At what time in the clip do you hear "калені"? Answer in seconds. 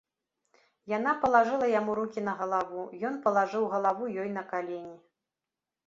4.53-4.95